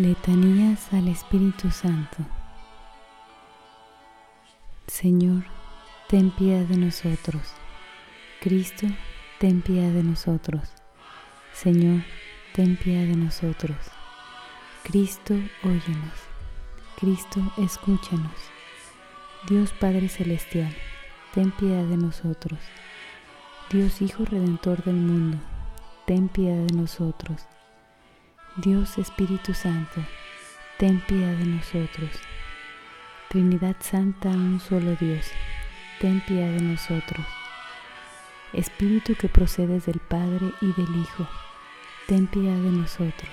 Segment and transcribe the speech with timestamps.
[0.00, 2.16] Letanías al Espíritu Santo.
[4.86, 5.44] Señor,
[6.08, 7.42] ten piedad de nosotros.
[8.40, 8.86] Cristo,
[9.38, 10.70] ten piedad de nosotros.
[11.52, 12.02] Señor,
[12.54, 13.76] ten piedad de nosotros.
[14.84, 16.14] Cristo, óyenos.
[16.98, 18.40] Cristo, escúchanos.
[19.50, 20.74] Dios Padre Celestial,
[21.34, 22.58] ten piedad de nosotros.
[23.70, 25.36] Dios Hijo Redentor del mundo,
[26.06, 27.46] ten piedad de nosotros.
[28.56, 30.02] Dios Espíritu Santo,
[30.76, 32.10] ten piedad de nosotros.
[33.28, 35.30] Trinidad Santa, un solo Dios,
[36.00, 37.24] ten piedad de nosotros.
[38.52, 41.28] Espíritu que procedes del Padre y del Hijo,
[42.08, 43.30] ten piedad de nosotros.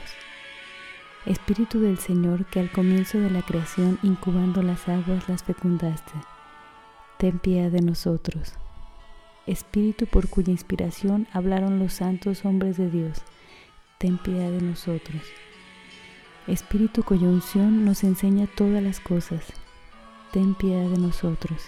[1.25, 6.13] Espíritu del Señor que al comienzo de la creación incubando las aguas las fecundaste,
[7.17, 8.53] ten piedad de nosotros.
[9.47, 13.23] Espíritu por cuya inspiración hablaron los santos hombres de Dios,
[13.98, 15.22] ten piedad de nosotros.
[16.45, 19.45] Espíritu cuya unción nos enseña todas las cosas,
[20.31, 21.64] ten piedad de nosotros.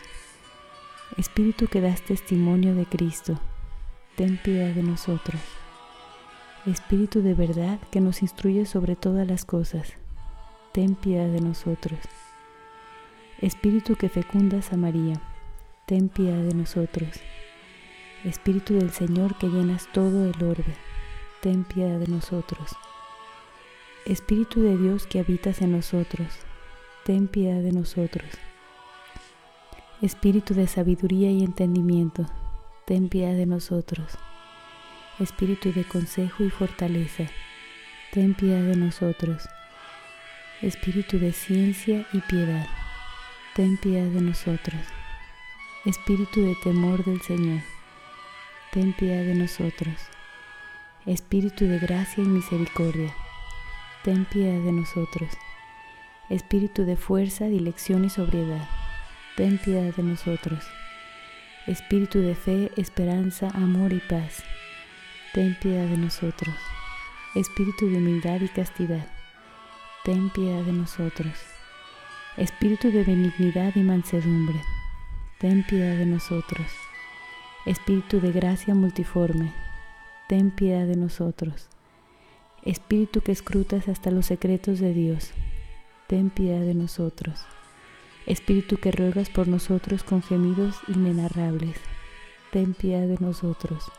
[1.17, 3.39] Espíritu que das testimonio de Cristo,
[4.15, 5.41] ten piedad de nosotros.
[6.65, 9.93] Espíritu de verdad que nos instruye sobre todas las cosas,
[10.71, 11.99] ten piedad de nosotros.
[13.41, 15.19] Espíritu que fecundas a María,
[15.87, 17.09] ten piedad de nosotros.
[18.23, 20.75] Espíritu del Señor que llenas todo el orbe,
[21.41, 22.75] ten piedad de nosotros.
[24.05, 26.27] Espíritu de Dios que habitas en nosotros,
[27.05, 28.29] ten piedad de nosotros.
[30.01, 32.25] Espíritu de sabiduría y entendimiento,
[32.85, 34.17] ten piedad de nosotros.
[35.19, 37.25] Espíritu de consejo y fortaleza,
[38.11, 39.47] ten piedad de nosotros.
[40.61, 42.67] Espíritu de ciencia y piedad,
[43.55, 44.81] ten piedad de nosotros.
[45.85, 47.61] Espíritu de temor del Señor,
[48.71, 50.18] ten piedad de nosotros.
[51.09, 53.11] Espíritu de gracia y misericordia,
[54.03, 55.31] ten piedad de nosotros.
[56.29, 58.69] Espíritu de fuerza, dilección y sobriedad,
[59.35, 60.63] ten piedad de nosotros.
[61.65, 64.43] Espíritu de fe, esperanza, amor y paz,
[65.33, 66.53] ten piedad de nosotros.
[67.33, 69.07] Espíritu de humildad y castidad,
[70.05, 71.33] ten piedad de nosotros.
[72.37, 74.61] Espíritu de benignidad y mansedumbre,
[75.39, 76.67] ten piedad de nosotros.
[77.65, 79.51] Espíritu de gracia multiforme,
[80.29, 81.69] ten piedad de nosotros.
[82.61, 85.31] Espíritu que escrutas hasta los secretos de Dios,
[86.05, 87.39] ten piedad de nosotros.
[88.27, 91.77] Espíritu que ruegas por nosotros con gemidos inenarrables,
[92.51, 93.91] ten piedad de nosotros.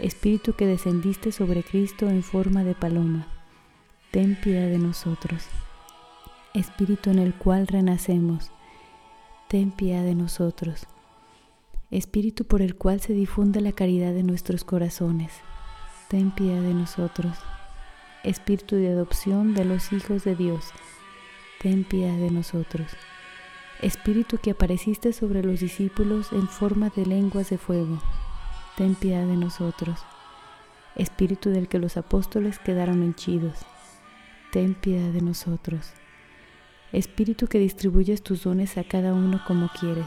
[0.00, 3.28] Espíritu que descendiste sobre Cristo en forma de paloma,
[4.10, 5.46] ten piedad de nosotros.
[6.54, 8.50] Espíritu en el cual renacemos,
[9.46, 10.88] ten piedad de nosotros.
[11.90, 15.32] Espíritu por el cual se difunde la caridad de nuestros corazones,
[16.08, 17.36] ten piedad de nosotros.
[18.22, 20.70] Espíritu de adopción de los hijos de Dios,
[21.60, 22.92] ten piedad de nosotros.
[23.82, 28.00] Espíritu que apareciste sobre los discípulos en forma de lenguas de fuego,
[28.76, 29.98] ten piedad de nosotros.
[30.94, 33.58] Espíritu del que los apóstoles quedaron henchidos,
[34.52, 35.92] ten piedad de nosotros.
[36.92, 40.06] Espíritu que distribuyes tus dones a cada uno como quieres,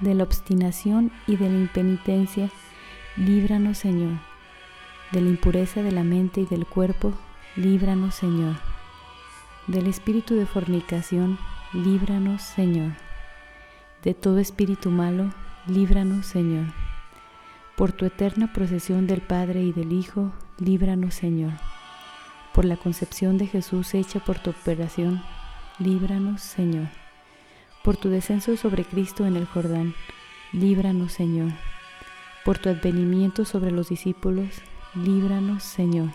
[0.00, 2.50] de la obstinación y de la impenitencia,
[3.16, 4.18] líbranos Señor.
[5.12, 7.12] De la impureza de la mente y del cuerpo,
[7.56, 8.56] líbranos Señor.
[9.66, 11.38] Del espíritu de fornicación,
[11.72, 12.92] líbranos Señor.
[14.02, 15.32] De todo espíritu malo,
[15.66, 16.66] líbranos Señor.
[17.76, 21.52] Por tu eterna procesión del Padre y del Hijo, líbranos Señor.
[22.52, 25.22] Por la concepción de Jesús hecha por tu operación,
[25.78, 27.01] líbranos Señor
[27.82, 29.94] por tu descenso sobre Cristo en el Jordán,
[30.52, 31.50] líbranos, Señor.
[32.44, 34.48] Por tu advenimiento sobre los discípulos,
[34.94, 36.10] líbranos, Señor.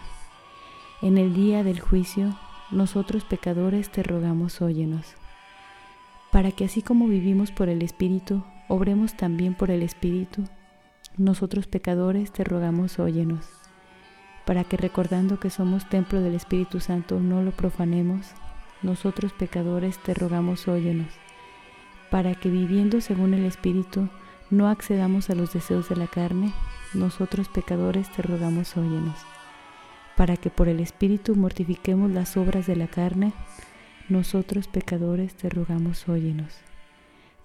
[1.02, 2.38] En el día del juicio,
[2.72, 5.16] nosotros pecadores te rogamos, óyenos.
[6.32, 10.46] Para que así como vivimos por el Espíritu, obremos también por el Espíritu,
[11.18, 13.46] nosotros pecadores te rogamos, óyenos.
[14.46, 18.28] Para que recordando que somos templo del Espíritu Santo, no lo profanemos,
[18.82, 21.08] nosotros pecadores te rogamos, óyenos
[22.10, 24.10] para que viviendo según el Espíritu
[24.50, 26.54] no accedamos a los deseos de la carne,
[26.94, 29.16] nosotros pecadores te rogamos óyenos.
[30.16, 33.34] para que por el Espíritu mortifiquemos las obras de la carne,
[34.10, 36.56] nosotros pecadores te rogamos, óyenos.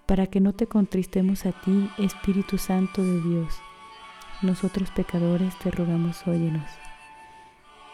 [0.06, 3.55] Para que no te contristemos a ti, Espíritu Santo de Dios,
[4.41, 6.70] nosotros pecadores te rogamos, óyenos.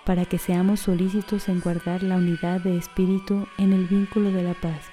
[0.05, 4.55] Para que seamos solícitos en guardar la unidad de espíritu en el vínculo de la
[4.55, 4.87] paz,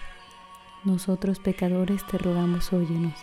[0.85, 3.19] nosotros pecadores te rogamos, óyenos.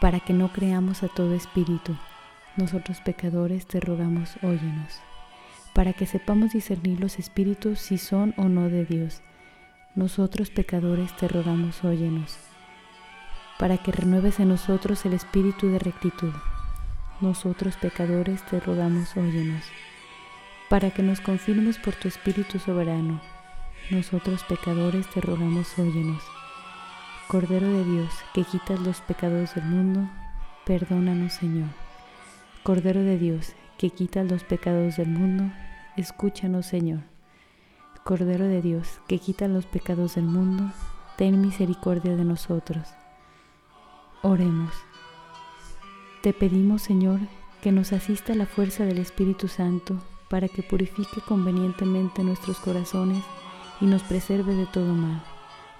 [0.00, 1.96] Para que no creamos a todo espíritu,
[2.56, 5.00] nosotros pecadores te rogamos, óyenos
[5.72, 9.22] para que sepamos discernir los espíritus si son o no de Dios.
[9.94, 12.36] Nosotros pecadores te rogamos, óyenos,
[13.58, 16.32] para que renueves en nosotros el espíritu de rectitud.
[17.20, 19.64] Nosotros pecadores te rogamos, óyenos,
[20.68, 23.20] para que nos confirmes por tu espíritu soberano.
[23.90, 26.39] Nosotros pecadores te rogamos, óyenos.
[27.30, 30.10] Cordero de Dios, que quitas los pecados del mundo,
[30.66, 31.68] perdónanos, Señor.
[32.64, 35.44] Cordero de Dios, que quitas los pecados del mundo,
[35.96, 37.02] escúchanos Señor.
[38.02, 40.72] Cordero de Dios, que quitas los pecados del mundo,
[41.16, 42.88] ten misericordia de nosotros.
[44.22, 44.72] Oremos.
[46.24, 47.20] Te pedimos Señor
[47.62, 53.22] que nos asista la fuerza del Espíritu Santo para que purifique convenientemente nuestros corazones
[53.80, 55.22] y nos preserve de todo mal.